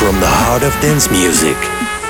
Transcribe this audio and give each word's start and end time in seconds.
From 0.00 0.18
the 0.18 0.26
heart 0.26 0.62
of 0.62 0.72
dance 0.80 1.10
music, 1.10 1.58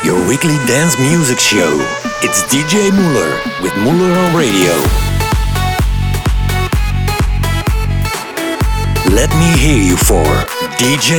your 0.04 0.14
weekly 0.28 0.54
dance 0.70 0.96
music 1.00 1.40
show. 1.40 1.74
It's 2.22 2.44
DJ 2.46 2.88
MauLr 2.94 3.62
with 3.62 3.72
MauLr 3.82 4.14
on 4.14 4.30
Radio. 4.30 4.70
Let 9.12 9.34
me 9.34 9.58
hear 9.58 9.82
you 9.82 9.96
for 9.96 10.22
DJ 10.78 11.18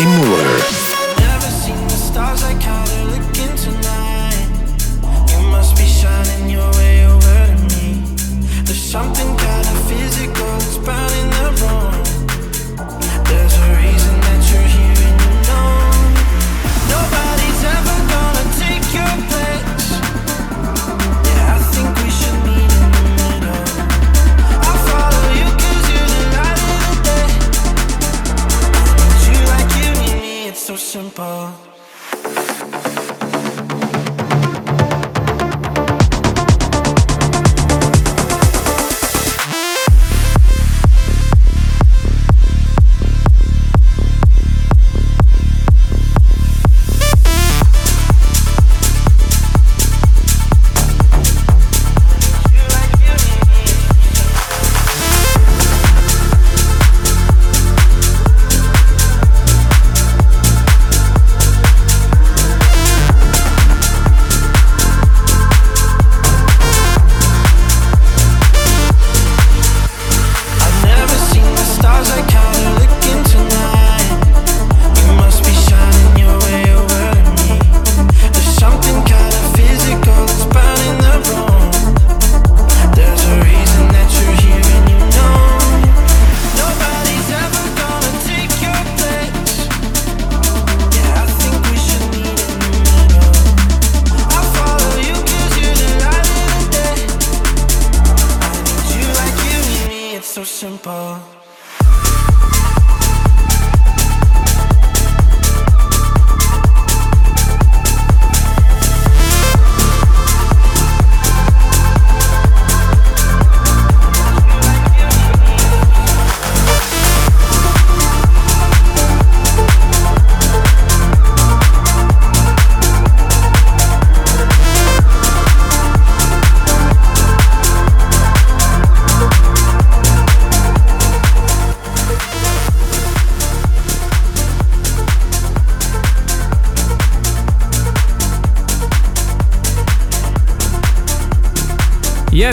MauLr. 100.61 101.40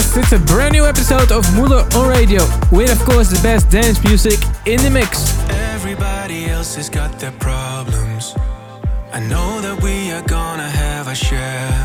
Yes, 0.09 0.17
it's 0.17 0.31
a 0.31 0.39
brand 0.39 0.73
new 0.73 0.85
episode 0.85 1.31
of 1.31 1.45
MauLr 1.53 1.85
on 1.95 2.09
Radio, 2.09 2.41
with 2.71 2.91
of 2.91 2.97
course 3.05 3.29
the 3.29 3.39
best 3.43 3.69
dance 3.69 4.03
music 4.03 4.39
in 4.65 4.81
the 4.81 4.89
mix. 4.89 5.37
Everybody 5.75 6.47
else 6.47 6.73
has 6.77 6.89
got 6.89 7.19
their 7.19 7.31
problems. 7.33 8.33
I 9.13 9.19
know 9.19 9.61
that 9.61 9.83
we 9.83 10.11
are 10.11 10.23
gonna 10.23 10.67
have 10.67 11.07
a 11.09 11.13
share. 11.13 11.77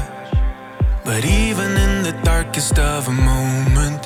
But 1.05 1.27
even 1.27 1.77
in 1.77 2.03
the 2.03 2.19
darkest 2.25 2.79
of 2.79 3.09
a 3.09 3.13
moment, 3.13 4.05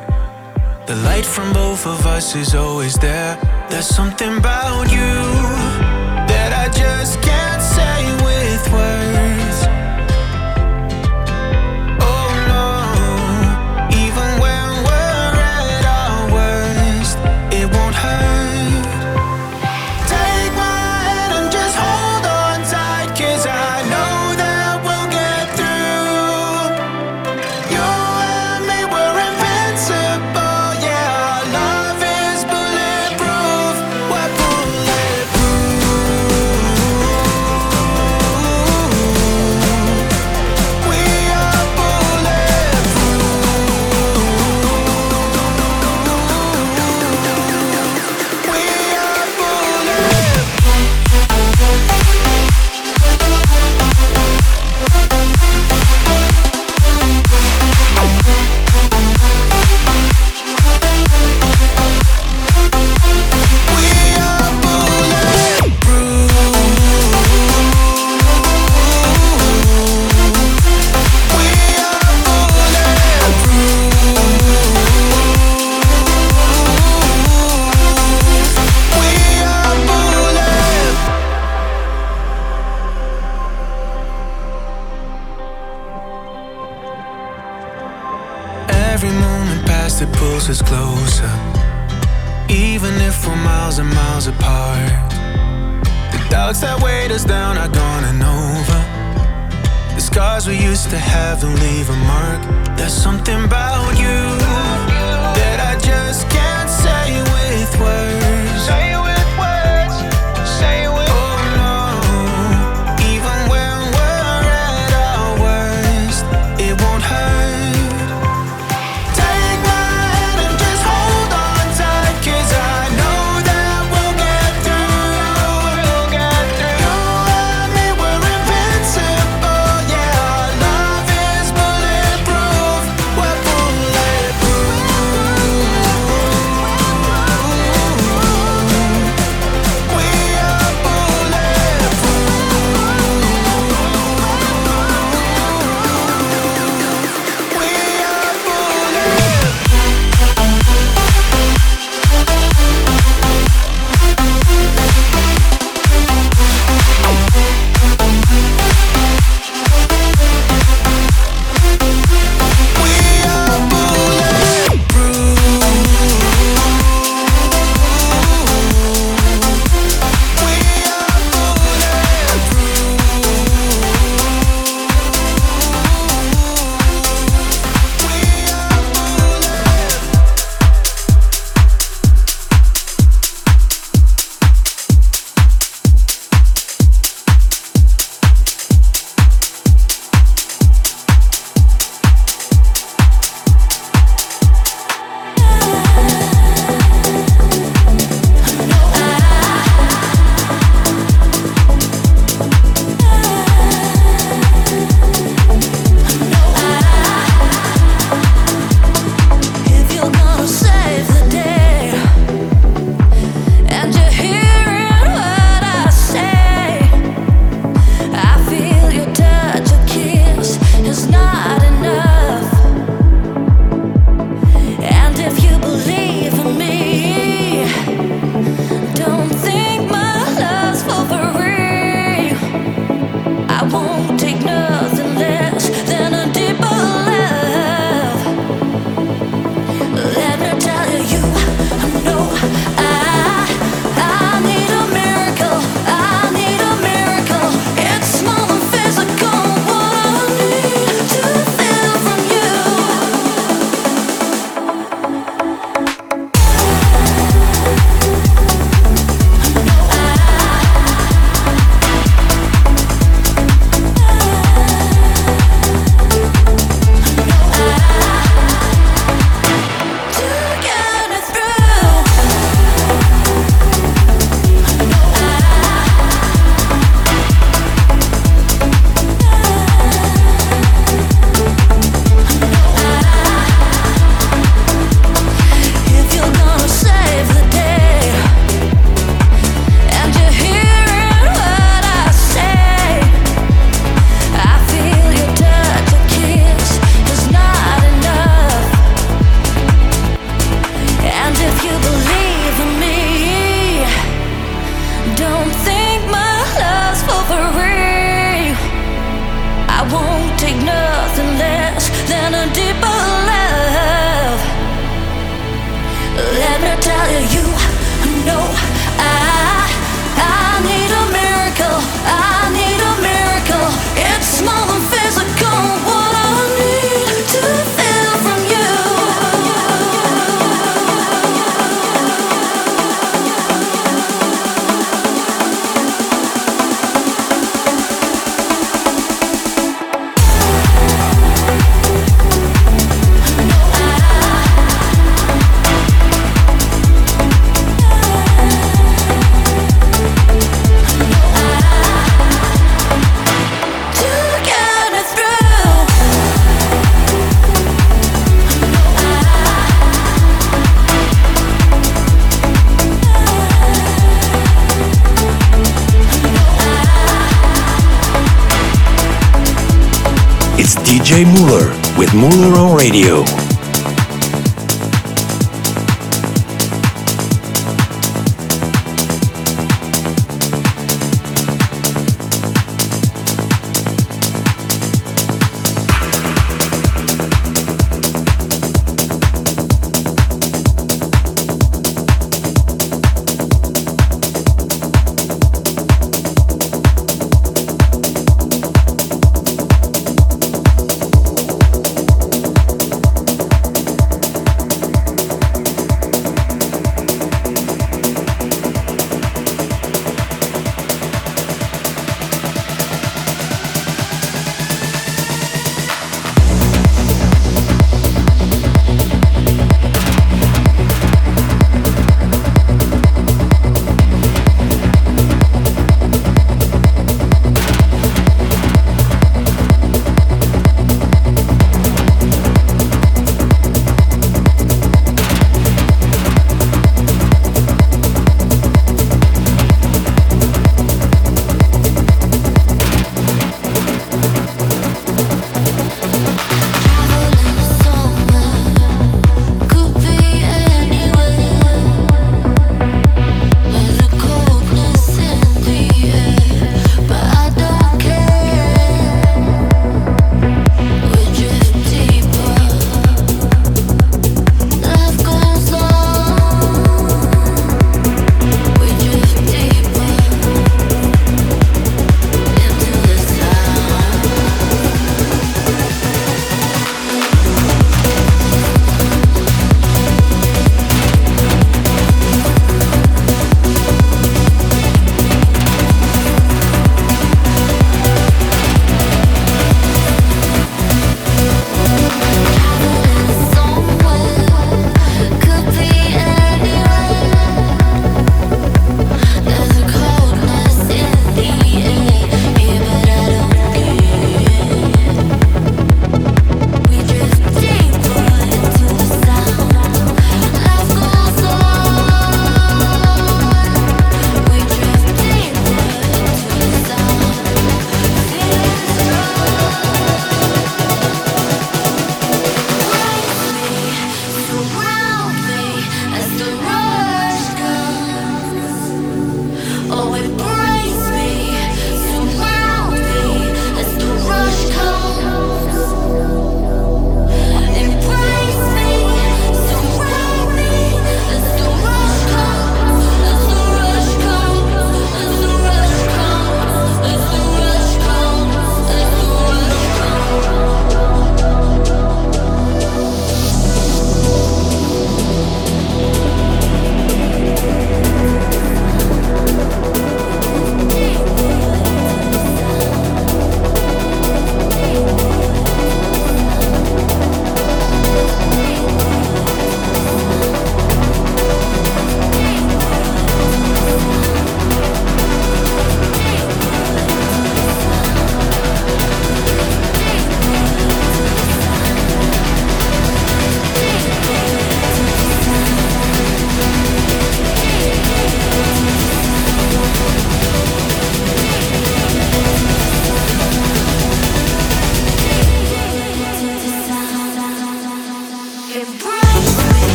the 0.89 0.97
light 1.05 1.25
from 1.25 1.53
both 1.53 1.87
of 1.87 2.05
us 2.05 2.34
is 2.34 2.57
always 2.57 2.97
there. 2.97 3.39
There's 3.71 3.87
something 3.87 4.37
about 4.37 4.91
you 4.91 5.15
that 6.33 6.51
I 6.65 6.67
just 6.77 7.23
can't 7.23 7.62
say 7.62 8.03
with 8.25 8.73
words. 8.73 8.97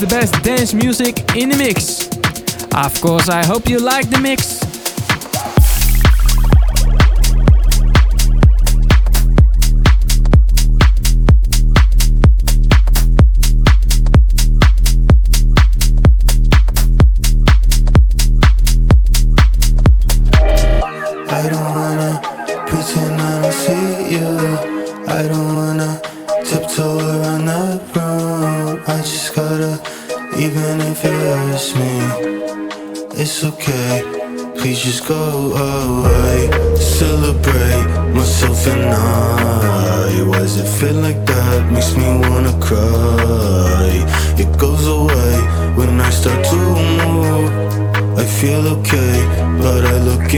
The 0.00 0.06
best 0.06 0.42
dance 0.42 0.72
music 0.72 1.18
in 1.36 1.50
the 1.50 1.56
mix. 1.56 2.08
Of 2.74 3.00
course, 3.00 3.28
I 3.28 3.44
hope 3.44 3.68
you 3.68 3.78
like 3.78 4.08
the 4.08 4.18
mix. 4.18 4.63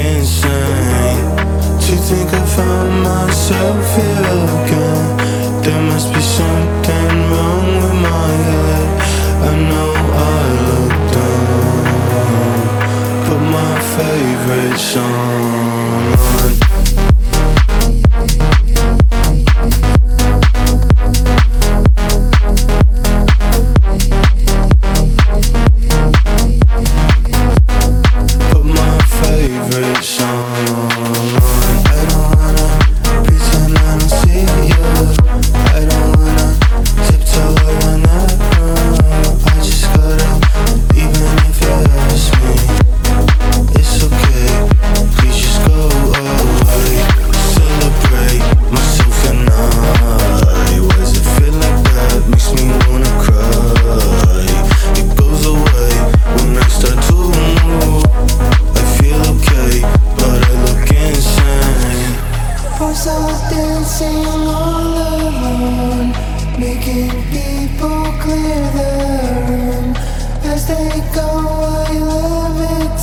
Insane. 0.01 1.37
To 1.87 1.95
think 1.95 2.29
I 2.33 2.45
found 2.45 3.05
myself 3.05 3.95
here 3.95 4.45
again 4.59 5.17
There 5.63 5.83
must 5.83 6.09
be 6.13 6.21
something 6.21 7.31
wrong 7.31 7.67
with 7.77 7.95
my 8.03 8.29
head 8.49 8.89
I 9.41 9.43
know 9.71 9.93
I 10.33 10.35
look 10.67 10.95
dumb 11.15 12.67
Put 13.27 13.41
my 13.59 13.75
favorite 13.95 14.79
song 14.79 16.86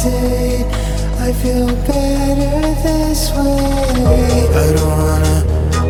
I 0.06 1.32
feel 1.32 1.68
better 1.88 2.76
this 2.84 3.32
way. 3.32 4.50
I 4.52 4.74
don't 4.76 4.98
wanna 5.00 5.38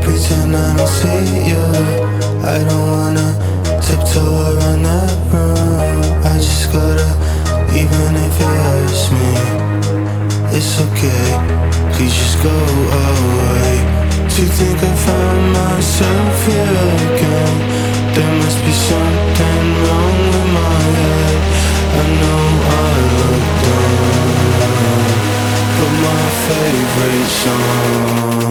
pretend 0.03 0.55
I 0.55 0.77
don't 0.77 0.87
see 0.87 1.49
you. 1.49 1.65
I 2.45 2.61
don't 2.61 2.89
wanna 2.93 3.33
tiptoe 3.81 4.53
around 4.53 4.83
that 4.83 5.17
room. 5.33 6.03
I 6.29 6.37
just 6.37 6.71
gotta, 6.71 7.09
even 7.73 8.13
if 8.27 8.37
it 8.37 8.55
hurts 8.67 9.09
me, 9.09 9.29
it's 10.57 10.79
okay. 10.85 11.27
Please 11.93 12.13
just 12.13 12.37
go 12.43 12.53
away. 12.53 13.81
To 14.29 14.41
think 14.45 14.77
I 14.77 14.93
found 15.07 15.53
myself 15.53 16.45
here 16.45 16.85
again. 17.09 17.55
There 18.13 18.33
must 18.37 18.59
be 18.61 18.73
something 18.73 19.65
wrong 19.81 20.17
with 20.33 20.49
my 20.53 20.81
head. 21.01 21.37
I 21.97 22.03
know 22.21 22.41
I 22.77 22.93
look 23.17 23.41
dumb. 23.63 23.82
favorite 26.47 27.27
song. 27.27 28.42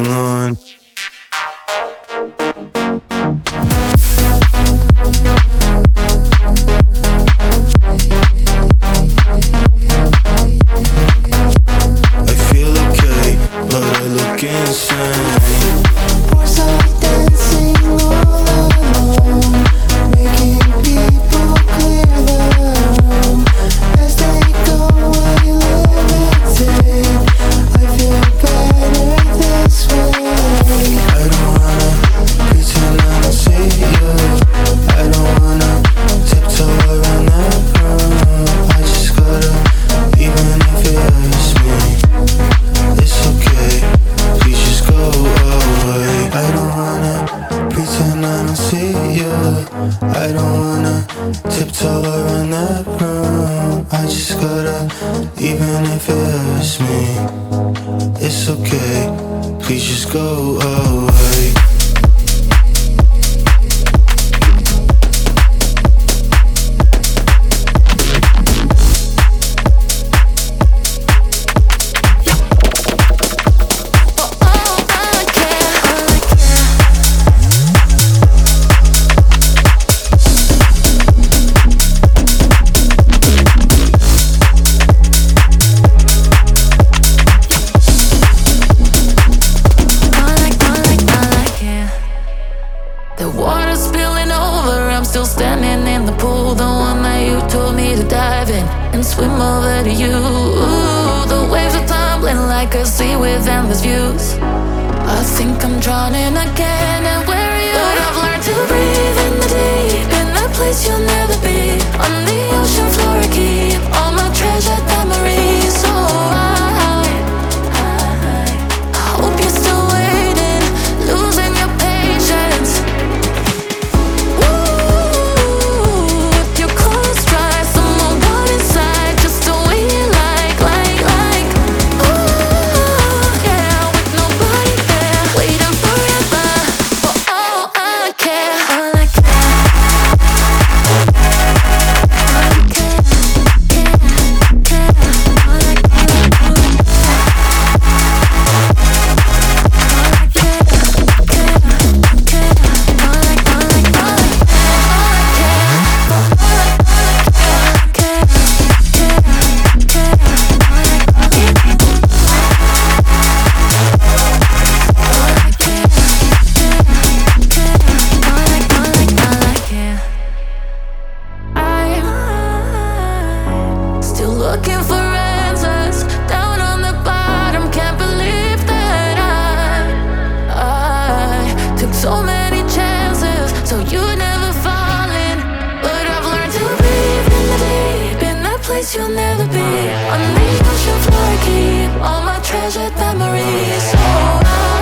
Place 188.83 188.97
you'll 188.97 189.09
never 189.09 189.47
be. 189.47 189.69
Underneath 190.15 190.59
the 190.59 190.71
ocean 190.71 190.99
floor, 191.05 191.23
I 191.23 191.39
keep 191.47 191.93
all 192.03 192.23
my 192.23 192.39
treasured 192.41 192.95
memories. 192.97 193.85
Oh, 193.95 194.41
I, 194.45 194.81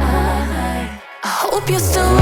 I, 0.00 1.00
I 1.24 1.28
hope 1.28 1.68
you're 1.68 1.80
still 1.80 2.21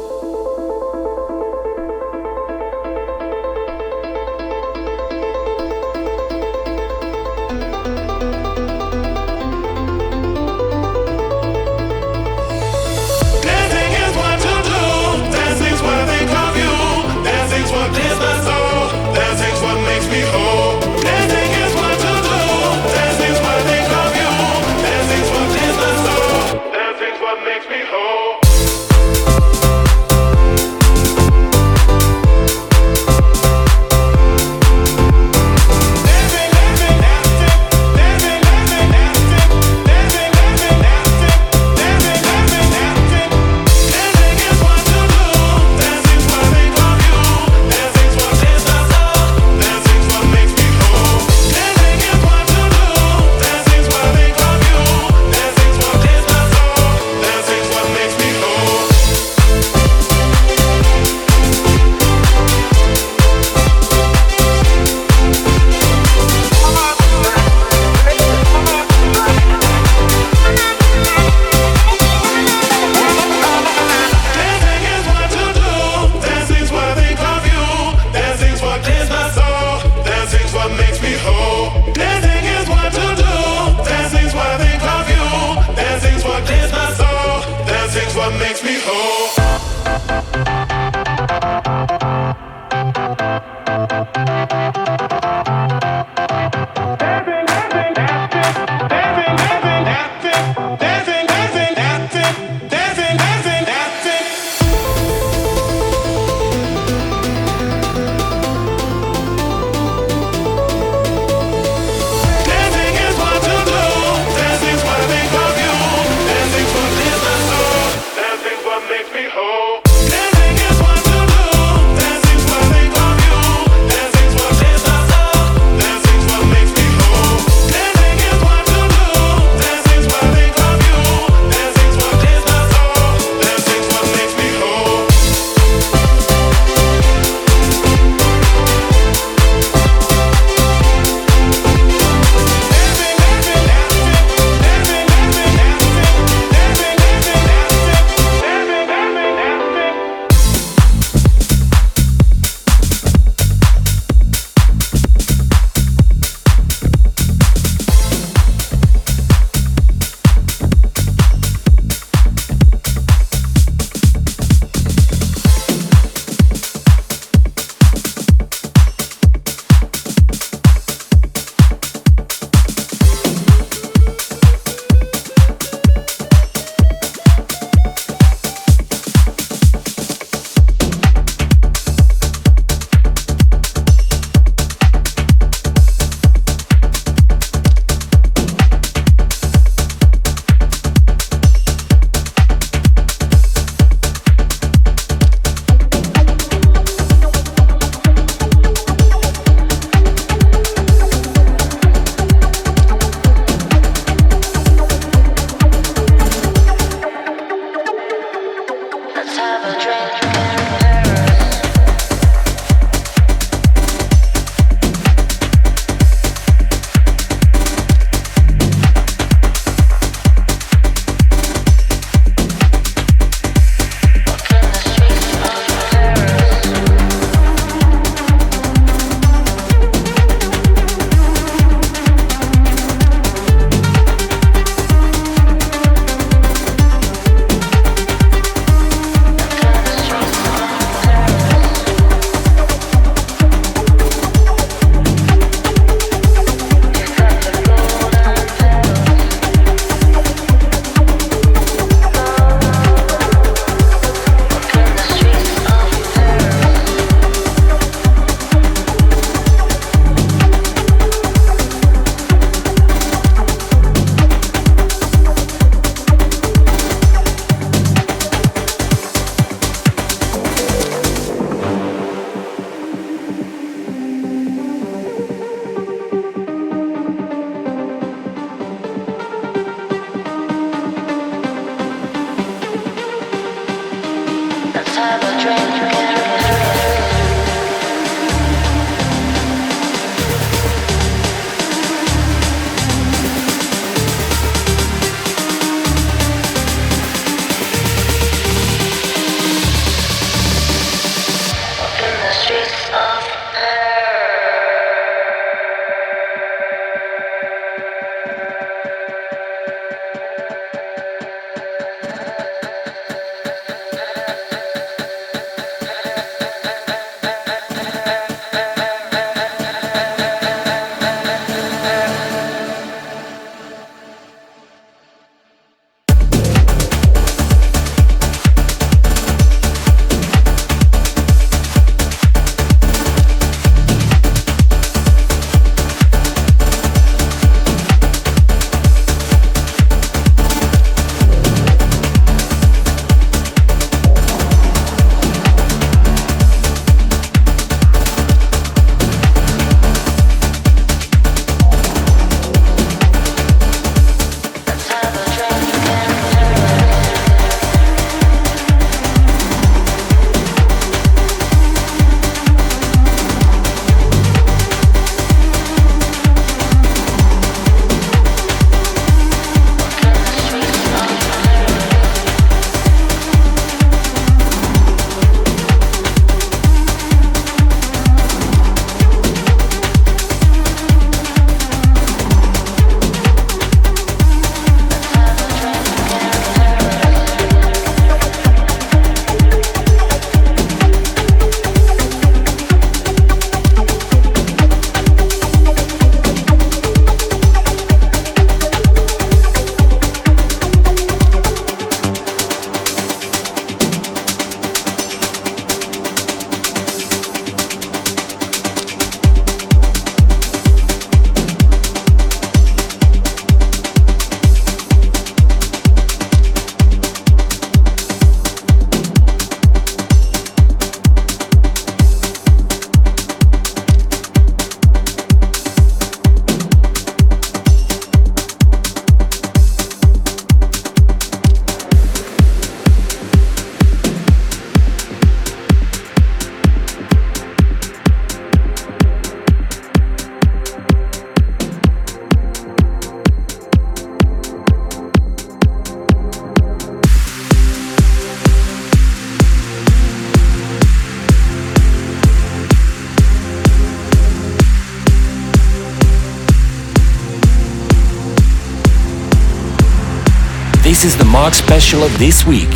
This 461.01 461.13
is 461.13 461.17
the 461.17 461.25
Mark 461.25 461.55
Special 461.55 462.03
of 462.03 462.15
this 462.19 462.45
week. 462.45 462.69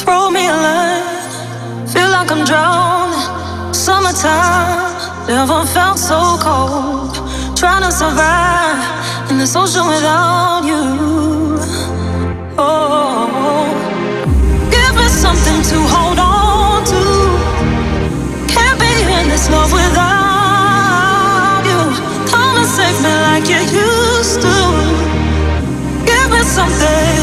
Throw 0.00 0.30
me 0.30 0.48
a 0.48 0.56
line, 0.66 1.86
feel 1.86 2.10
like 2.10 2.28
I'm 2.32 2.44
drowning. 2.44 3.72
Summertime, 3.72 5.28
never 5.28 5.64
felt 5.66 6.00
so 6.00 6.36
cold. 6.40 7.14
Trying 7.56 7.84
to 7.84 7.92
survive 7.92 9.30
in 9.30 9.38
this 9.38 9.54
ocean 9.54 9.86
without 9.86 10.64
you. 10.64 11.56
Oh, 12.58 13.70
give 14.72 14.96
me 14.96 15.06
something 15.06 15.62
to 15.70 15.78
hold 15.94 16.18
on 16.18 16.84
to. 16.90 17.02
Can't 18.52 18.80
be 18.80 18.90
in 19.20 19.28
this 19.28 19.48
love 19.48 19.72
without. 19.72 20.11
something 26.68 27.21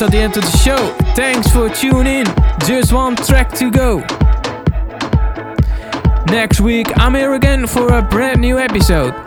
almost 0.00 0.02
at 0.02 0.10
the 0.10 0.18
end 0.18 0.36
of 0.36 0.44
the 0.44 0.58
show. 0.58 0.94
Thanks 1.14 1.50
for 1.50 1.68
tuning 1.68 2.20
in. 2.20 2.26
Just 2.66 2.92
one 2.92 3.16
track 3.16 3.52
to 3.54 3.70
go. 3.70 3.98
Next 6.26 6.60
week, 6.60 6.86
I'm 6.96 7.14
here 7.14 7.34
again 7.34 7.66
for 7.66 7.88
a 7.94 8.02
brand 8.02 8.40
new 8.40 8.58
episode. 8.58 9.17